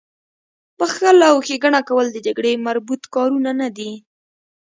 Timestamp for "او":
1.29-1.35